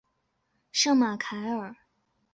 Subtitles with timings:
[0.71, 1.75] 圣马凯尔。